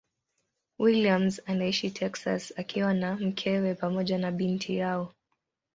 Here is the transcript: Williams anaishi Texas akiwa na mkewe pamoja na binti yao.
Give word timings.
Williams 0.79 1.39
anaishi 1.45 1.91
Texas 1.91 2.51
akiwa 2.57 2.93
na 2.93 3.15
mkewe 3.15 3.75
pamoja 3.75 4.17
na 4.17 4.31
binti 4.31 4.75
yao. 4.77 5.13